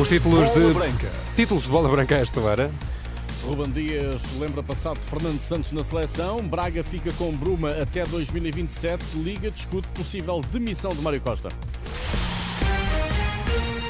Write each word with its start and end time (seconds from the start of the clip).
Os 0.00 0.08
títulos 0.08 0.48
Bola 0.48 0.66
de 0.66 0.72
branca. 0.72 1.10
títulos 1.36 1.64
de 1.64 1.70
bola 1.70 1.88
branca 1.90 2.14
esta 2.16 2.40
hora. 2.40 2.70
Ruben 3.44 3.70
Dias 3.70 4.22
lembra 4.38 4.62
passado 4.62 4.98
de 4.98 5.04
Fernando 5.04 5.38
Santos 5.42 5.72
na 5.72 5.84
seleção. 5.84 6.40
Braga 6.40 6.82
fica 6.82 7.12
com 7.12 7.30
Bruma 7.32 7.68
até 7.72 8.06
2027. 8.06 9.04
Liga 9.16 9.50
discute 9.50 9.86
possível 9.88 10.40
demissão 10.50 10.92
de 10.92 11.02
Mário 11.02 11.20
Costa. 11.20 11.50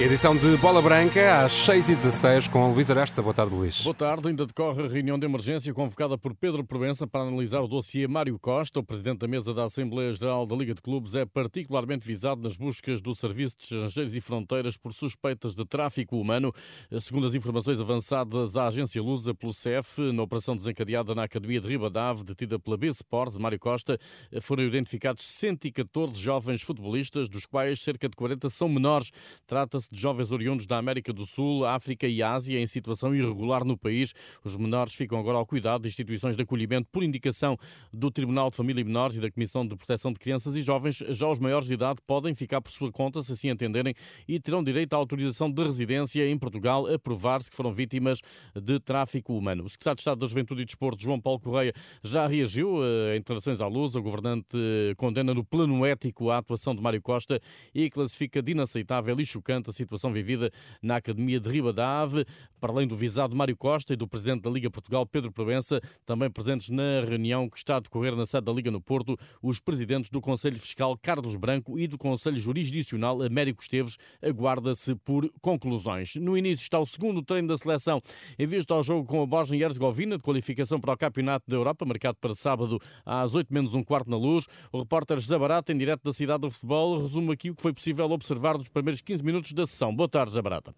Edição 0.01 0.35
de 0.35 0.57
Bola 0.57 0.81
Branca 0.81 1.45
às 1.45 1.53
6h16 1.53 2.49
com 2.49 2.73
Luís 2.73 2.91
Aresta. 2.91 3.21
Boa 3.21 3.35
tarde, 3.35 3.55
Luís. 3.55 3.83
Boa 3.83 3.95
tarde, 3.95 4.29
ainda 4.29 4.47
decorre 4.47 4.83
a 4.83 4.89
reunião 4.89 5.19
de 5.19 5.27
emergência 5.27 5.75
convocada 5.75 6.17
por 6.17 6.35
Pedro 6.35 6.65
Provença 6.65 7.07
para 7.07 7.21
analisar 7.21 7.61
o 7.61 7.69
dossiê 7.69 8.09
Mário 8.09 8.39
Costa. 8.39 8.81
O 8.81 8.83
presidente 8.83 9.19
da 9.19 9.29
mesa 9.29 9.53
da 9.53 9.65
Assembleia 9.65 10.11
Geral 10.15 10.47
da 10.47 10.57
Liga 10.57 10.75
de 10.75 10.81
Clubes 10.81 11.15
é 11.17 11.27
particularmente 11.27 12.07
visado 12.07 12.41
nas 12.41 12.57
buscas 12.57 13.03
do 13.03 13.15
Serviço 13.15 13.59
de 13.59 13.65
Estrangeiros 13.65 14.17
e 14.17 14.23
Fronteiras 14.23 14.75
por 14.75 14.95
suspeitas 14.95 15.55
de 15.55 15.67
tráfico 15.67 16.17
humano. 16.17 16.51
Segundo 16.99 17.27
as 17.27 17.35
informações 17.35 17.79
avançadas 17.79 18.57
à 18.57 18.69
agência 18.69 19.03
Lusa 19.03 19.35
pelo 19.35 19.53
CEF, 19.53 20.01
na 20.15 20.23
operação 20.23 20.57
desencadeada 20.57 21.15
na 21.15 21.25
Academia 21.25 21.61
de 21.61 21.69
Ribadave, 21.69 22.25
detida 22.25 22.59
pela 22.59 22.79
B-Sport 22.79 23.35
Mário 23.35 23.59
Costa, 23.59 23.99
foram 24.41 24.63
identificados 24.63 25.27
114 25.27 26.19
jovens 26.19 26.63
futebolistas, 26.63 27.29
dos 27.29 27.45
quais 27.45 27.83
cerca 27.83 28.09
de 28.09 28.17
40 28.17 28.49
são 28.49 28.67
menores. 28.67 29.11
Trata-se 29.47 29.90
de 29.91 30.01
jovens 30.01 30.31
oriundos 30.33 30.67
da 30.67 30.79
América 30.79 31.13
do 31.13 31.27
Sul, 31.27 31.67
África 31.67 32.07
e 32.07 32.23
Ásia 32.23 32.61
em 32.61 32.67
situação 32.67 33.15
irregular 33.15 33.65
no 33.65 33.77
país. 33.77 34.13
Os 34.45 34.57
menores 34.57 34.95
ficam 34.95 35.19
agora 35.19 35.39
ao 35.39 35.47
cuidado 35.47 35.83
de 35.83 35.89
instituições 35.89 36.37
de 36.37 36.43
acolhimento 36.43 36.89
por 36.93 37.03
indicação 37.03 37.59
do 37.93 38.11
Tribunal 38.11 38.51
de 38.51 38.57
Família 38.57 38.81
e 38.81 38.85
Menores 38.85 39.17
e 39.17 39.21
da 39.21 39.31
Comissão 39.31 39.67
de 39.67 39.77
Proteção 39.77 40.13
de 40.13 40.19
Crianças 40.19 40.55
e 40.55 40.63
Jovens. 40.63 40.99
Já 41.09 41.29
os 41.29 41.39
maiores 41.39 41.67
de 41.67 41.75
idade 41.75 42.01
podem 42.07 42.35
ficar 42.35 42.61
por 42.61 42.71
sua 42.71 42.93
conta, 42.93 43.23
se 43.23 43.33
assim 43.33 43.49
entenderem, 43.49 43.95
e 44.29 44.39
terão 44.39 44.63
direito 44.63 44.95
à 44.95 44.97
autorização 44.97 45.51
de 45.51 45.63
residência 45.63 46.29
em 46.29 46.39
Portugal 46.39 46.87
a 46.87 46.99
provar-se 46.99 47.51
que 47.51 47.57
foram 47.57 47.73
vítimas 47.73 48.21
de 48.55 48.79
tráfico 48.79 49.37
humano. 49.37 49.65
O 49.65 49.69
secretário 49.69 49.97
de 49.97 50.01
Estado 50.03 50.21
da 50.21 50.27
Juventude 50.27 50.63
e 50.63 50.65
Desporto, 50.65 51.03
João 51.03 51.21
Paulo 51.21 51.41
Correia, 51.41 51.73
já 52.05 52.27
reagiu 52.27 52.83
a 52.83 53.15
declarações 53.15 53.61
à 53.61 53.67
luz. 53.67 53.97
O 53.97 54.03
governante 54.03 54.57
condena 54.97 55.35
no 55.35 55.45
plano 55.45 55.85
ético 55.85 56.31
a 56.31 56.39
atuação 56.39 56.75
de 56.75 56.81
Mário 56.81 57.03
Costa 57.03 57.41
e 57.75 57.91
classifica 57.91 58.43
de 58.43 58.53
inaceitável 58.53 59.19
e 59.19 59.27
chocante 59.27 59.71
a 59.71 59.73
situação 59.81 60.13
vivida 60.13 60.51
na 60.83 60.97
Academia 60.97 61.41
de 61.41 61.49
Ribadave, 61.49 62.25
para 62.61 62.73
além 62.73 62.87
do 62.87 62.95
visado 62.95 63.35
Mário 63.35 63.57
Costa 63.57 63.95
e 63.95 63.97
do 63.97 64.07
presidente 64.07 64.43
da 64.43 64.51
Liga 64.51 64.71
Portugal, 64.71 65.07
Pedro 65.07 65.33
Provença, 65.33 65.81
também 66.05 66.31
presentes 66.31 66.69
na 66.69 67.01
reunião 67.07 67.49
que 67.49 67.57
está 67.57 67.77
a 67.77 67.81
decorrer 67.81 68.15
na 68.15 68.27
sede 68.27 68.45
da 68.45 68.53
Liga 68.53 68.71
no 68.71 68.81
Porto, 68.81 69.17
os 69.43 69.59
presidentes 69.59 70.11
do 70.11 70.21
Conselho 70.21 70.59
Fiscal, 70.59 70.97
Carlos 71.01 71.35
Branco, 71.37 71.79
e 71.79 71.87
do 71.87 71.97
Conselho 71.97 72.37
Jurisdicional, 72.39 73.23
Américo 73.23 73.63
Esteves, 73.63 73.97
aguarda-se 74.23 74.95
por 74.97 75.31
conclusões. 75.41 76.17
No 76.17 76.37
início 76.37 76.63
está 76.63 76.79
o 76.79 76.87
segundo 76.87 77.23
treino 77.23 77.49
da 77.49 77.57
seleção 77.57 78.03
em 78.39 78.47
vista 78.47 78.75
ao 78.75 78.83
jogo 78.83 79.07
com 79.07 79.23
a 79.23 79.27
Bósnia 79.27 79.59
e 79.59 79.63
Herzegovina, 79.63 80.17
de 80.17 80.23
qualificação 80.23 80.81
para 80.81 80.93
o 80.93 80.97
Campeonato 80.97 81.49
da 81.49 81.57
Europa, 81.57 81.85
marcado 81.85 82.19
para 82.21 82.35
sábado 82.35 82.79
às 83.05 83.35
8 83.35 83.53
menos 83.53 83.75
um 83.75 83.83
quarto 83.83 84.11
na 84.11 84.17
luz. 84.17 84.47
O 84.73 84.79
repórter 84.79 85.19
José 85.19 85.39
Barata, 85.39 85.73
em 85.73 85.79
direto 85.79 86.03
da 86.03 86.13
cidade 86.13 86.43
do 86.43 86.51
futebol, 86.51 87.01
resume 87.01 87.33
aqui 87.33 87.51
o 87.51 87.55
que 87.55 87.63
foi 87.63 87.73
possível 87.73 88.11
observar 88.11 88.59
nos 88.59 88.69
primeiros 88.69 89.01
15 89.01 89.25
minutos 89.25 89.53
da 89.53 89.60
sessão. 89.67 89.95
Boa 89.95 90.09
tarde, 90.09 90.31
José 90.31 90.43
Barata. 90.43 90.75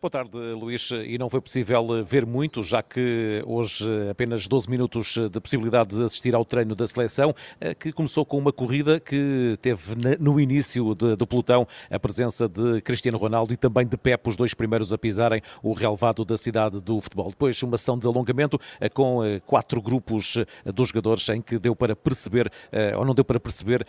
Boa 0.00 0.10
tarde, 0.12 0.38
Luís. 0.52 0.90
E 0.92 1.18
não 1.18 1.28
foi 1.28 1.40
possível 1.40 2.04
ver 2.04 2.24
muito, 2.24 2.62
já 2.62 2.80
que 2.80 3.42
hoje 3.44 3.84
apenas 4.08 4.46
12 4.46 4.70
minutos 4.70 5.16
de 5.16 5.40
possibilidade 5.40 5.96
de 5.96 6.04
assistir 6.04 6.36
ao 6.36 6.44
treino 6.44 6.76
da 6.76 6.86
seleção, 6.86 7.34
que 7.80 7.90
começou 7.90 8.24
com 8.24 8.38
uma 8.38 8.52
corrida 8.52 9.00
que 9.00 9.58
teve 9.60 9.96
no 10.20 10.38
início 10.38 10.94
do 10.94 11.26
pelotão 11.26 11.66
a 11.90 11.98
presença 11.98 12.48
de 12.48 12.80
Cristiano 12.82 13.18
Ronaldo 13.18 13.52
e 13.52 13.56
também 13.56 13.84
de 13.84 13.96
Pepe, 13.96 14.28
os 14.28 14.36
dois 14.36 14.54
primeiros 14.54 14.92
a 14.92 14.98
pisarem 14.98 15.42
o 15.64 15.72
relevado 15.72 16.24
da 16.24 16.36
cidade 16.36 16.80
do 16.80 17.00
futebol. 17.00 17.30
Depois, 17.30 17.60
uma 17.64 17.76
sessão 17.76 17.98
de 17.98 18.06
alongamento 18.06 18.56
com 18.94 19.22
quatro 19.46 19.82
grupos 19.82 20.36
dos 20.64 20.90
jogadores 20.90 21.28
em 21.28 21.42
que 21.42 21.58
deu 21.58 21.74
para 21.74 21.96
perceber, 21.96 22.48
ou 22.96 23.04
não 23.04 23.16
deu 23.16 23.24
para 23.24 23.40
perceber, 23.40 23.84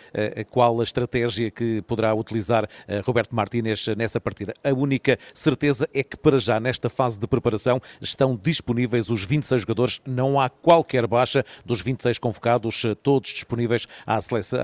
qual 0.50 0.81
a 0.81 0.83
estratégia 0.83 1.51
que 1.51 1.83
poderá 1.83 2.16
utilizar 2.16 2.67
Roberto 3.06 3.35
Martínez 3.35 3.85
nessa 3.95 4.19
partida. 4.19 4.56
A 4.63 4.73
única 4.73 5.19
certeza 5.35 5.88
é 5.94 5.98
que 6.03 6.17
para 6.17 6.39
já 6.39 6.59
nesta 6.59 6.89
fase 6.89 7.19
de 7.19 7.27
preparação 7.27 7.81
estão 8.01 8.35
disponíveis 8.41 9.09
os 9.09 9.23
26 9.23 9.61
jogadores, 9.61 10.01
não 10.05 10.39
há 10.39 10.49
qualquer 10.49 11.07
baixa 11.07 11.43
dos 11.65 11.81
26 11.81 12.17
convocados, 12.17 12.83
todos 13.01 13.29
disponíveis 13.31 13.87
à 14.05 14.21
seleção, 14.21 14.59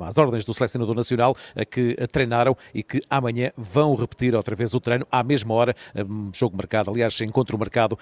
às 0.00 0.18
ordens 0.18 0.44
do 0.44 0.54
selecionador 0.54 0.94
nacional 0.94 1.36
que 1.70 1.96
treinaram 2.10 2.56
e 2.72 2.82
que 2.82 3.00
amanhã 3.08 3.50
vão 3.56 3.94
repetir 3.94 4.34
outra 4.34 4.56
vez 4.56 4.74
o 4.74 4.80
treino 4.80 5.06
à 5.10 5.22
mesma 5.22 5.54
hora, 5.54 5.74
jogo 6.32 6.56
marcado, 6.56 6.90
aliás, 6.90 7.20
encontro 7.20 7.58
marcado 7.58 7.98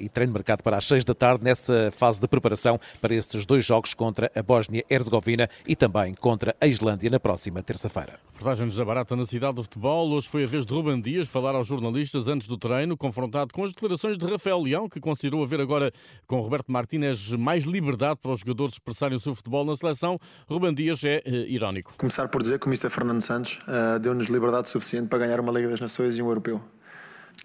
e 0.00 0.08
treino 0.08 0.32
marcado 0.32 0.62
para 0.62 0.76
as 0.76 0.84
6 0.86 1.04
da 1.04 1.14
tarde 1.14 1.44
nessa 1.44 1.92
fase 1.96 2.20
de 2.20 2.26
preparação 2.26 2.80
para 3.00 3.14
esses 3.14 3.46
dois 3.46 3.64
jogos 3.64 3.94
contra 3.94 4.30
a 4.34 4.42
Bósnia-Herzegovina 4.42 5.48
e 5.66 5.76
também 5.76 6.14
contra 6.14 6.56
a 6.60 6.66
Islândia 6.66 7.10
na 7.10 7.20
próxima 7.20 7.62
terça-feira. 7.62 8.18
Reportagem 8.32 8.68
de 8.68 8.84
Barata 8.84 9.16
na 9.16 9.24
cidade 9.24 9.54
do 9.54 9.62
futebol. 9.62 10.10
Hoje 10.10 10.28
foi 10.28 10.44
a 10.44 10.46
vez 10.46 10.64
de 10.64 10.72
Ruben 10.72 11.00
Dias 11.00 11.28
falar 11.28 11.54
aos 11.54 11.66
jornalistas 11.66 12.17
antes 12.26 12.48
do 12.48 12.56
treino, 12.56 12.96
confrontado 12.96 13.52
com 13.52 13.64
as 13.64 13.72
declarações 13.72 14.18
de 14.18 14.26
Rafael 14.26 14.60
Leão, 14.60 14.88
que 14.88 14.98
considerou 14.98 15.44
haver 15.44 15.60
agora 15.60 15.92
com 16.26 16.40
Roberto 16.40 16.72
Martínez 16.72 17.30
mais 17.32 17.64
liberdade 17.64 18.18
para 18.20 18.32
os 18.32 18.40
jogadores 18.40 18.74
expressarem 18.74 19.16
o 19.16 19.20
seu 19.20 19.34
futebol 19.34 19.64
na 19.64 19.76
seleção. 19.76 20.18
Ruben 20.48 20.74
Dias 20.74 21.04
é 21.04 21.22
uh, 21.24 21.30
irónico. 21.30 21.94
Começar 21.96 22.26
por 22.28 22.42
dizer 22.42 22.58
que 22.58 22.66
o 22.66 22.70
Mr. 22.70 22.90
Fernando 22.90 23.20
Santos 23.20 23.60
uh, 23.68 23.98
deu-nos 24.00 24.26
liberdade 24.26 24.70
suficiente 24.70 25.08
para 25.08 25.18
ganhar 25.20 25.38
uma 25.38 25.52
Liga 25.52 25.68
das 25.68 25.80
Nações 25.80 26.16
e 26.16 26.22
um 26.22 26.26
Europeu. 26.26 26.60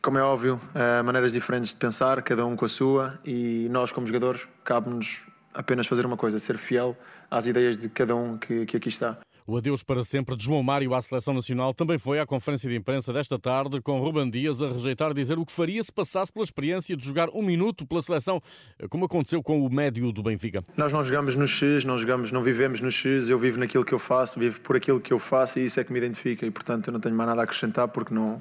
Como 0.01 0.17
é 0.17 0.23
óbvio, 0.23 0.56
uh, 0.56 1.03
maneiras 1.03 1.34
diferentes 1.34 1.72
de 1.72 1.75
pensar, 1.75 2.22
cada 2.22 2.45
um 2.45 2.55
com 2.55 2.66
a 2.66 2.69
sua, 2.69 3.19
e 3.25 3.67
nós, 3.69 3.91
como 3.91 4.07
jogadores, 4.07 4.47
cabe-nos 4.63 5.22
apenas 5.53 5.88
fazer 5.88 6.05
uma 6.05 6.17
coisa: 6.17 6.40
ser 6.40 6.57
fiel 6.57 6.97
às 7.29 7.45
ideias 7.45 7.78
de 7.78 7.90
cada 7.90 8.16
um 8.16 8.38
que, 8.38 8.66
que 8.66 8.78
aqui 8.78 8.90
está. 8.90 9.17
O 9.45 9.57
adeus 9.57 9.83
para 9.83 10.05
sempre 10.05 10.37
de 10.37 10.45
João 10.45 10.63
Mário 10.63 10.93
à 10.93 11.01
Seleção 11.01 11.33
Nacional 11.33 11.73
também 11.73 11.97
foi 11.97 12.17
à 12.17 12.25
conferência 12.25 12.69
de 12.69 12.77
imprensa 12.77 13.11
desta 13.11 13.37
tarde, 13.37 13.81
com 13.81 13.99
Ruben 13.99 14.29
Dias 14.29 14.61
a 14.61 14.69
rejeitar 14.69 15.13
dizer 15.13 15.37
o 15.37 15.45
que 15.45 15.51
faria 15.51 15.83
se 15.83 15.91
passasse 15.91 16.31
pela 16.31 16.45
experiência 16.45 16.95
de 16.95 17.05
jogar 17.05 17.29
um 17.29 17.41
minuto 17.41 17.85
pela 17.85 18.01
seleção, 18.01 18.41
como 18.89 19.03
aconteceu 19.03 19.43
com 19.43 19.65
o 19.65 19.69
médio 19.69 20.13
do 20.13 20.23
Benfica. 20.23 20.63
Nós 20.77 20.93
não 20.93 21.03
jogamos 21.03 21.35
no 21.35 21.45
X, 21.45 21.83
não 21.83 21.97
jogamos, 21.97 22.31
não 22.31 22.41
vivemos 22.41 22.79
no 22.79 22.89
X, 22.89 23.27
eu 23.27 23.37
vivo 23.37 23.59
naquilo 23.59 23.83
que 23.83 23.93
eu 23.93 23.99
faço, 23.99 24.39
vivo 24.39 24.61
por 24.61 24.77
aquilo 24.77 25.01
que 25.01 25.11
eu 25.11 25.19
faço 25.19 25.59
e 25.59 25.65
isso 25.65 25.77
é 25.77 25.83
que 25.83 25.91
me 25.91 25.99
identifica 25.99 26.45
e 26.45 26.51
portanto 26.51 26.87
eu 26.87 26.93
não 26.93 27.01
tenho 27.01 27.15
mais 27.15 27.27
nada 27.27 27.41
a 27.41 27.43
acrescentar 27.43 27.89
porque 27.89 28.13
não, 28.13 28.39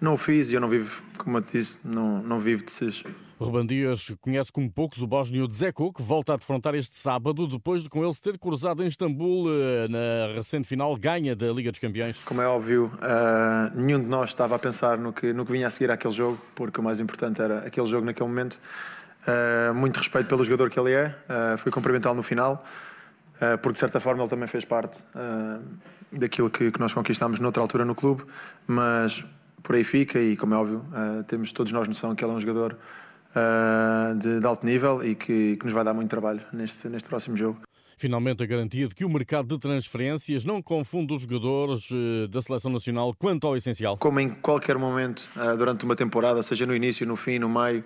não 0.00 0.14
o 0.14 0.16
fiz 0.16 0.50
e 0.50 0.54
eu 0.54 0.60
não 0.60 0.68
vivo, 0.68 1.04
como 1.22 1.38
eu 1.38 1.42
disse, 1.42 1.86
não, 1.86 2.22
não 2.22 2.38
vivo 2.38 2.64
de 2.64 2.72
X. 2.72 3.04
Ruben 3.38 3.66
Dias 3.66 4.12
conhece 4.20 4.52
como 4.52 4.70
poucos 4.70 5.02
o 5.02 5.06
bósnio 5.06 5.48
Dzeko, 5.48 5.92
que 5.92 6.02
volta 6.02 6.34
a 6.34 6.36
defrontar 6.36 6.74
este 6.74 6.94
sábado, 6.94 7.46
depois 7.46 7.82
de 7.82 7.88
com 7.88 8.04
ele 8.04 8.14
se 8.14 8.22
ter 8.22 8.38
cruzado 8.38 8.82
em 8.82 8.86
Istambul 8.86 9.48
na 9.88 10.36
recente 10.36 10.68
final 10.68 10.96
ganha 10.96 11.34
da 11.34 11.46
Liga 11.52 11.70
dos 11.70 11.80
Campeões. 11.80 12.20
Como 12.24 12.40
é 12.40 12.46
óbvio, 12.46 12.92
uh, 12.94 13.76
nenhum 13.76 14.00
de 14.00 14.06
nós 14.06 14.30
estava 14.30 14.54
a 14.54 14.58
pensar 14.58 14.96
no 14.96 15.12
que, 15.12 15.32
no 15.32 15.44
que 15.44 15.52
vinha 15.52 15.66
a 15.66 15.70
seguir 15.70 15.90
àquele 15.90 16.14
jogo, 16.14 16.38
porque 16.54 16.80
o 16.80 16.82
mais 16.82 17.00
importante 17.00 17.42
era 17.42 17.66
aquele 17.66 17.86
jogo 17.86 18.06
naquele 18.06 18.28
momento. 18.28 18.60
Uh, 19.26 19.74
muito 19.74 19.96
respeito 19.98 20.26
pelo 20.26 20.44
jogador 20.44 20.70
que 20.70 20.78
ele 20.78 20.92
é, 20.92 21.08
uh, 21.08 21.58
fui 21.58 21.72
cumprimentá-lo 21.72 22.16
no 22.16 22.22
final, 22.22 22.64
porque 23.60 23.72
de 23.72 23.78
certa 23.80 23.98
forma 23.98 24.22
ele 24.22 24.30
também 24.30 24.46
fez 24.46 24.64
parte 24.64 25.02
daquilo 26.12 26.48
que, 26.48 26.70
que 26.70 26.78
nós 26.78 26.94
conquistámos 26.94 27.40
noutra 27.40 27.60
altura 27.60 27.84
no 27.84 27.92
clube, 27.92 28.22
mas 28.68 29.24
por 29.62 29.74
aí 29.74 29.84
fica 29.84 30.18
e, 30.18 30.36
como 30.36 30.54
é 30.54 30.56
óbvio, 30.56 30.84
temos 31.26 31.52
todos 31.52 31.72
nós 31.72 31.86
noção 31.86 32.14
que 32.14 32.24
ele 32.24 32.32
é 32.32 32.34
um 32.34 32.40
jogador 32.40 32.76
Uh, 33.32 34.14
de, 34.18 34.40
de, 34.40 34.46
alto 34.46 34.66
nível 34.66 35.02
e 35.02 35.14
que, 35.14 35.56
que, 35.56 35.64
nos 35.64 35.72
vai 35.72 35.82
dar 35.82 35.94
muito 35.94 36.10
trabalho 36.10 36.42
neste, 36.52 36.86
neste 36.86 37.08
próximo 37.08 37.34
jogo. 37.34 37.62
Finalmente, 37.96 38.42
a 38.42 38.46
garantia 38.46 38.86
de 38.86 38.94
que 38.94 39.06
o 39.06 39.08
mercado 39.08 39.48
de 39.48 39.58
transferências 39.58 40.44
não 40.44 40.60
confunde 40.60 41.14
os 41.14 41.22
jogadores 41.22 41.88
da 42.28 42.42
seleção 42.42 42.70
nacional 42.70 43.14
quanto 43.18 43.46
ao 43.46 43.56
essencial. 43.56 43.96
Como 43.96 44.20
em 44.20 44.28
qualquer 44.28 44.76
momento 44.76 45.26
uh, 45.34 45.56
durante 45.56 45.82
uma 45.82 45.96
temporada, 45.96 46.42
seja 46.42 46.66
no 46.66 46.76
início, 46.76 47.06
no 47.06 47.16
fim, 47.16 47.38
no 47.38 47.48
meio, 47.48 47.82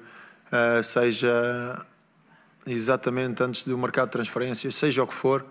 uh, 0.48 0.82
seja 0.82 1.86
exatamente 2.66 3.40
antes 3.44 3.64
do 3.64 3.78
mercado 3.78 4.06
de 4.06 4.12
transferências, 4.12 4.74
seja 4.74 5.04
o 5.04 5.06
que 5.06 5.14
for, 5.14 5.46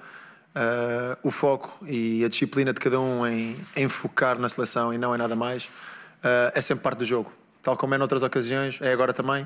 o 1.23 1.31
foco 1.31 1.85
e 1.85 2.23
a 2.25 2.27
disciplina 2.27 2.73
de 2.73 2.79
cada 2.79 2.99
um 2.99 3.25
em, 3.25 3.55
em 3.75 3.87
focar 3.87 4.37
na 4.37 4.49
seleção 4.49 4.93
e 4.93 4.97
não 4.97 5.15
é 5.15 5.17
nada 5.17 5.35
mais, 5.35 5.69
é 6.53 6.61
sempre 6.61 6.83
parte 6.83 6.99
do 6.99 7.05
jogo. 7.05 7.31
Tal 7.61 7.75
como 7.75 7.95
é 7.95 7.97
noutras 7.97 8.23
ocasiões, 8.23 8.79
é 8.81 8.91
agora 8.91 9.11
também. 9.11 9.45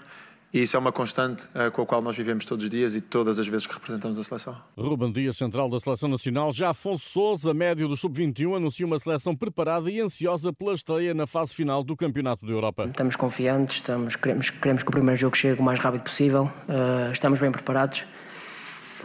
E 0.51 0.63
isso 0.63 0.75
é 0.75 0.79
uma 0.79 0.91
constante 0.91 1.45
uh, 1.45 1.69
com 1.71 1.83
a 1.83 1.85
qual 1.85 2.01
nós 2.01 2.17
vivemos 2.17 2.43
todos 2.43 2.63
os 2.63 2.71
dias 2.71 2.95
e 2.95 3.01
todas 3.01 3.37
as 3.37 3.47
vezes 3.47 3.67
que 3.67 3.73
representamos 3.73 4.17
a 4.17 4.23
seleção. 4.23 4.57
Ruben 4.75 5.11
Dias, 5.11 5.37
central 5.37 5.69
da 5.69 5.79
Seleção 5.79 6.09
Nacional. 6.09 6.51
Já 6.51 6.71
Afonso 6.71 7.07
Souza, 7.07 7.53
médio 7.53 7.87
do 7.87 7.95
Sub-21, 7.95 8.57
anuncia 8.57 8.85
uma 8.85 8.97
seleção 8.97 9.35
preparada 9.35 9.91
e 9.91 10.01
ansiosa 10.01 10.51
pela 10.51 10.73
estreia 10.73 11.13
na 11.13 11.27
fase 11.27 11.53
final 11.53 11.83
do 11.83 11.95
Campeonato 11.95 12.47
da 12.47 12.51
Europa. 12.51 12.85
Estamos 12.85 13.15
confiantes, 13.15 13.75
estamos, 13.77 14.15
queremos, 14.15 14.49
queremos 14.49 14.81
que 14.81 14.89
o 14.89 14.91
primeiro 14.91 15.19
jogo 15.19 15.37
chegue 15.37 15.61
o 15.61 15.63
mais 15.63 15.77
rápido 15.79 16.01
possível. 16.01 16.51
Uh, 16.67 17.11
estamos 17.11 17.39
bem 17.39 17.51
preparados. 17.51 18.03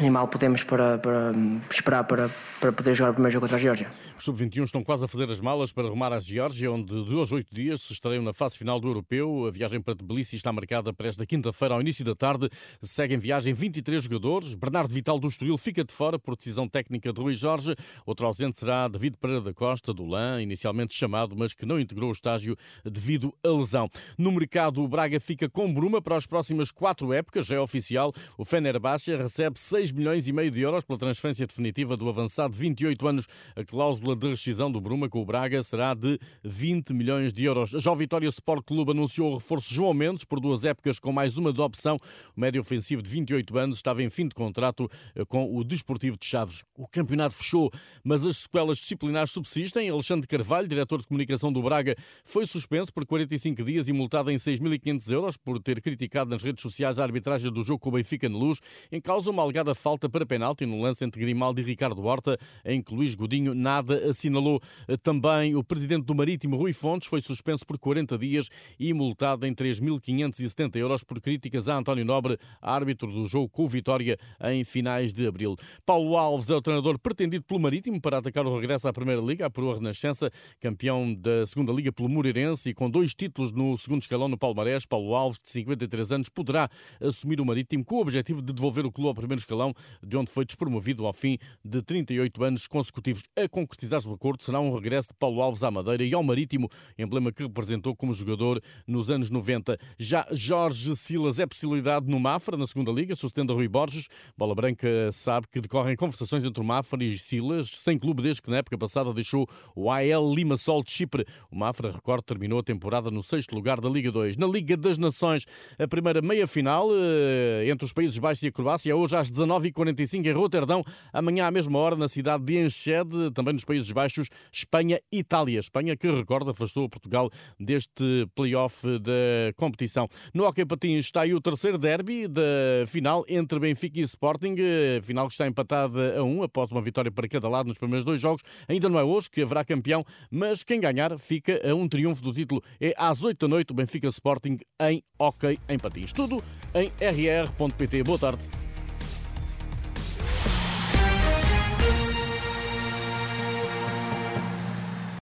E 0.01 0.11
mal 0.11 0.27
podemos 0.27 0.63
para, 0.63 0.99
para 0.99 1.33
esperar 1.71 2.05
para, 2.05 2.29
para 2.61 2.73
poder 2.73 2.95
jogar 2.95 3.11
o 3.11 3.15
primeiro 3.15 3.33
jogo 3.33 3.45
contra 3.45 3.57
a 3.57 3.61
Geórgia. 3.61 3.89
Os 4.17 4.25
sub-21 4.25 4.65
estão 4.65 4.83
quase 4.83 5.05
a 5.05 5.09
fazer 5.09 5.31
as 5.31 5.41
malas 5.41 5.73
para 5.73 5.89
rumar 5.89 6.13
à 6.13 6.21
Geórgia, 6.21 6.71
onde 6.71 7.05
de 7.05 7.15
hoje 7.15 7.33
a 7.33 7.37
oito 7.37 7.55
dias 7.55 7.83
se 7.83 7.93
estreiam 7.93 8.23
na 8.23 8.33
fase 8.33 8.57
final 8.57 8.81
do 8.81 8.89
Europeu. 8.89 9.47
A 9.47 9.51
viagem 9.51 9.81
para 9.81 9.95
Tbilisi 9.95 10.37
está 10.37 10.53
marcada 10.53 10.93
para 10.93 11.09
esta 11.09 11.25
quinta-feira, 11.27 11.75
ao 11.75 11.81
início 11.81 12.05
da 12.05 12.15
tarde. 12.15 12.49
Seguem 12.83 13.19
viagem 13.19 13.55
23 13.55 14.03
jogadores. 14.03 14.55
Bernardo 14.55 14.93
Vital 14.93 15.19
do 15.19 15.29
Estoril 15.29 15.57
fica 15.59 15.85
de 15.85 15.93
fora 15.93 16.19
por 16.19 16.37
decisão 16.37 16.69
técnica 16.69 17.13
de 17.13 17.21
Rui 17.21 17.35
Jorge. 17.35 17.75
Outro 18.07 18.27
ausente 18.27 18.59
será 18.59 18.89
David 18.89 19.17
Pereira 19.19 19.43
da 19.43 19.55
Costa, 19.55 19.93
do 19.93 20.05
LAN, 20.05 20.43
inicialmente 20.43 20.95
chamado, 20.95 21.35
mas 21.37 21.53
que 21.53 21.67
não 21.67 21.79
integrou 21.79 22.09
o 22.09 22.13
estágio 22.13 22.57
devido 22.85 23.35
à 23.45 23.49
lesão. 23.49 23.89
No 24.19 24.33
mercado, 24.33 24.83
o 24.83 24.89
Braga 24.89 25.21
fica 25.21 25.49
com 25.49 25.73
Bruma 25.73 26.01
para 26.01 26.17
as 26.17 26.27
próximas 26.27 26.71
quatro 26.71 27.13
épocas, 27.13 27.47
já 27.47 27.57
é 27.57 27.61
oficial. 27.61 28.13
O 28.39 28.45
Fenerbahçe 28.45 29.15
recebe 29.17 29.59
6 29.85 29.93
milhões 29.93 30.27
e 30.27 30.33
meio 30.33 30.51
de 30.51 30.63
euros 30.63 30.83
pela 30.83 30.99
transferência 30.99 31.47
definitiva 31.47 31.95
do 31.95 32.09
avançado 32.09 32.55
de 32.55 32.59
28 32.59 33.07
anos. 33.07 33.27
A 33.55 33.63
cláusula 33.63 34.17
de 34.17 34.29
rescisão 34.29 34.73
do 34.73 34.81
Bruma 34.81 35.11
com 35.11 35.21
o 35.21 35.27
Braga 35.27 35.63
será 35.63 35.93
de 35.93 36.19
20 36.43 36.95
milhões 36.95 37.35
de 37.35 37.45
euros. 37.45 37.69
Já 37.71 37.93
o 37.93 37.97
Vitória 37.97 38.27
Sport 38.29 38.65
Clube 38.65 38.93
anunciou 38.93 39.33
o 39.33 39.35
reforço 39.35 39.75
João 39.75 39.93
Mendes 39.93 40.25
por 40.25 40.41
duas 40.41 40.65
épocas 40.65 40.99
com 40.99 41.13
mais 41.13 41.37
uma 41.37 41.53
de 41.53 41.61
opção. 41.61 41.99
O 42.35 42.41
médio 42.41 42.63
ofensivo 42.63 43.03
de 43.03 43.11
28 43.11 43.59
anos 43.59 43.77
estava 43.77 44.03
em 44.03 44.09
fim 44.09 44.27
de 44.27 44.35
contrato 44.35 44.91
eh, 45.15 45.23
com 45.27 45.55
o 45.55 45.63
Desportivo 45.63 46.17
de 46.17 46.25
Chaves. 46.25 46.63
O 46.79 46.89
campeonato 46.89 47.35
fechou, 47.35 47.71
mas 48.03 48.25
as 48.25 48.39
sequelas 48.39 48.79
disciplinares 48.79 49.33
subsistem. 49.33 49.91
Alexandre 49.91 50.27
Carvalho, 50.27 50.67
diretor 50.67 50.99
de 51.03 51.07
comunicação 51.07 51.53
do 51.53 51.61
Braga, 51.61 51.95
foi 52.25 52.47
suspenso 52.47 52.91
por 52.91 53.05
45 53.05 53.63
dias 53.63 53.87
e 53.89 53.93
multado 53.93 54.31
em 54.31 54.37
6.500 54.37 55.13
euros 55.13 55.37
por 55.37 55.61
ter 55.61 55.83
criticado 55.83 56.31
nas 56.31 56.43
redes 56.43 56.63
sociais 56.63 56.99
a 56.99 57.03
arbitragem 57.03 57.53
do 57.53 57.63
jogo 57.63 57.81
com 57.81 57.91
o 57.91 57.93
Benfica 57.93 58.31
na 58.31 58.39
Luz, 58.39 58.61
em 58.91 58.99
causa 58.99 59.29
uma 59.29 59.43
alegada 59.43 59.74
falta 59.75 60.09
para 60.09 60.25
penalti 60.25 60.65
no 60.67 60.81
lance 60.81 61.05
entre 61.05 61.21
Grimaldi 61.21 61.63
e 61.63 61.65
Ricardo 61.65 62.03
Horta, 62.05 62.39
em 62.65 62.83
que 62.83 62.95
Luís 62.95 63.15
Godinho 63.15 63.55
nada 63.55 64.11
assinalou. 64.11 64.61
Também 65.03 65.57
o 65.57 65.65
presidente 65.65 66.05
do 66.05 66.15
Marítimo, 66.15 66.57
Rui 66.57 66.73
Fontes, 66.73 67.09
foi 67.09 67.21
suspenso 67.21 67.67
por 67.67 67.79
40 67.79 68.17
dias 68.19 68.49
e 68.79 68.93
multado 68.93 69.47
em 69.47 69.55
3.570 69.55 70.77
euros 70.77 71.05
por 71.05 71.21
críticas 71.21 71.69
a 71.69 71.77
António 71.77 72.05
Nobre, 72.05 72.39
árbitro 72.61 73.11
do 73.11 73.27
jogo 73.27 73.49
com 73.49 73.67
Vitória 73.67 74.19
em 74.43 74.65
finais 74.65 75.13
de 75.13 75.27
abril. 75.27 75.57
Paulo 75.85 76.17
Alves 76.17 76.51
é 76.51 76.55
o 76.55 76.63
treinador 76.63 76.99
pretendido 76.99 77.45
pelo 77.45 77.61
Marítimo 77.61 78.01
para 78.01 78.19
atacar 78.19 78.47
o 78.47 78.55
regresso 78.55 78.89
à 78.89 78.93
Primeira 78.93 79.21
Liga, 79.21 79.47
a 79.47 79.51
Proa 79.51 79.75
Renascença, 79.75 80.31
campeão 80.61 81.15
da 81.15 81.47
Segunda 81.47 81.73
Liga 81.73 81.93
pelo 81.93 82.09
Moreirense 82.09 82.71
e 82.71 82.75
com 82.75 82.91
dois 82.91 83.15
títulos 83.15 83.53
no 83.53 83.77
segundo 83.79 84.03
escalão 84.03 84.29
no 84.29 84.37
Palmarés. 84.37 84.85
Paulo 84.87 85.15
Alves, 85.15 85.39
de 85.39 85.49
53 85.49 86.13
anos, 86.13 86.29
poderá 86.29 86.69
assumir 87.01 87.41
o 87.41 87.45
Marítimo 87.45 87.85
com 87.85 87.97
o 87.97 88.01
objetivo 88.01 88.43
de 88.43 88.53
devolver 88.53 88.85
o 88.85 88.93
clube 88.93 89.09
ao 89.09 89.15
primeiro 89.15 89.41
escalão, 89.41 89.64
de 90.03 90.17
onde 90.17 90.31
foi 90.31 90.45
despromovido 90.45 91.07
ao 91.07 91.13
fim 91.13 91.39
de 91.65 91.81
38 91.81 92.45
anos 92.45 92.67
consecutivos. 92.67 93.23
A 93.37 93.49
concretizar-se 93.49 94.09
o 94.09 94.13
acordo 94.13 94.43
será 94.43 94.61
um 94.61 94.75
regresso 94.75 95.09
de 95.09 95.15
Paulo 95.15 95.41
Alves 95.41 95.63
à 95.63 95.71
Madeira 95.71 96.05
e 96.05 96.13
ao 96.13 96.23
Marítimo, 96.23 96.69
emblema 96.99 97.33
que 97.33 97.43
representou 97.43 97.95
como 97.95 98.13
jogador 98.13 98.61
nos 98.87 99.11
anos 99.11 99.31
90. 99.31 99.79
Já 99.99 100.27
Jorge 100.33 100.97
Silas 100.97 101.39
é 101.39 101.47
possibilidade 101.47 102.07
no 102.07 102.19
Mafra, 102.19 102.57
na 102.57 102.67
segunda 102.67 102.91
Liga, 102.91 103.15
sustenta 103.15 103.53
Rui 103.53 103.69
Borges. 103.69 104.09
Bola 104.37 104.55
Branca 104.55 104.89
sabe 105.13 105.47
que 105.51 105.61
decorrem 105.61 105.97
conversações 105.97 106.45
entre 106.45 106.61
o 106.61 106.65
Mafra 106.65 107.03
e 107.03 107.17
Silas, 107.19 107.69
sem 107.69 107.99
clube 107.99 108.23
desde 108.23 108.43
que 108.43 108.51
na 108.51 108.59
época 108.59 108.77
passada 108.77 109.13
deixou 109.13 109.49
o 109.75 109.91
AL 109.91 110.35
Limassol 110.35 110.83
de 110.83 110.91
Chipre. 110.91 111.25
O 111.51 111.57
Mafra, 111.57 111.91
recorde, 111.91 112.25
terminou 112.25 112.59
a 112.59 112.63
temporada 112.63 113.11
no 113.11 113.23
sexto 113.23 113.55
lugar 113.55 113.81
da 113.81 113.89
Liga 113.89 114.11
2. 114.11 114.37
Na 114.37 114.47
Liga 114.47 114.77
das 114.77 114.99
Nações, 114.99 115.45
a 115.79 115.87
primeira 115.87 116.21
meia-final 116.21 116.89
eh, 116.93 117.69
entre 117.69 117.85
os 117.85 117.93
Países 117.93 118.19
Baixos 118.19 118.43
e 118.43 118.49
a 118.49 118.53
Croácia, 118.53 118.91
é 118.91 118.95
hoje 118.95 119.17
às 119.17 119.31
19h45 119.61 120.27
em 120.27 120.33
Roterdão, 120.33 120.85
amanhã 121.13 121.47
à 121.47 121.51
mesma 121.51 121.79
hora 121.79 121.97
na 121.97 122.09
cidade 122.09 122.45
de 122.45 122.59
Enschede, 122.59 123.31
também 123.33 123.55
nos 123.55 123.65
Países 123.65 123.91
Baixos, 123.91 124.29
Espanha 124.53 125.01
e 125.13 125.19
Itália. 125.19 125.59
Espanha 125.59 125.97
que, 125.97 126.11
recorda, 126.11 126.51
afastou 126.51 126.89
Portugal 126.89 127.31
deste 127.59 128.29
play-off 128.35 128.87
da 128.99 129.53
competição. 129.57 130.09
No 130.33 130.45
Hockey 130.45 130.65
Patins 130.65 131.07
está 131.07 131.23
aí 131.23 131.35
o 131.35 131.41
terceiro 131.41 131.79
derby 131.79 132.29
da 132.29 132.43
final 132.87 133.25
entre 133.29 133.59
Benfica 133.59 133.99
e 133.99 134.03
Sporting, 134.03 134.57
final 135.03 135.27
que 135.29 135.35
está 135.35 135.47
empatada 135.47 136.19
a 136.19 136.23
um, 136.23 136.43
após 136.43 136.71
uma 136.71 136.83
vitória 136.83 137.11
para 137.11 137.29
cada 137.29 137.49
lado 137.49 137.67
nos 137.67 137.79
primeiros 137.79 138.05
dois 138.05 138.21
jogos. 138.21 138.43
Ainda 138.69 138.89
não 138.89 138.99
é 138.99 139.05
hoje 139.05 139.31
que 139.31 139.43
haverá 139.43 139.65
campeão, 139.65 140.05
mas 140.31 140.63
quem 140.63 140.81
ganhar 140.81 141.19
fica 141.19 141.61
a 141.69 141.75
um 141.75 141.89
triunfo 141.89 142.23
do 142.23 142.33
título. 142.33 142.63
É 142.81 142.93
às 142.97 143.23
8 143.23 143.39
da 143.39 143.49
noite 143.49 143.73
o 143.73 143.75
Benfica 143.75 144.09
Sporting 144.09 144.59
em 144.83 145.03
Hockey 145.19 145.59
em 145.69 145.79
Patins. 145.79 146.13
Tudo 146.13 146.43
em 146.75 146.91
rr.pt. 147.01 148.03
Boa 148.03 148.19
tarde. 148.19 148.64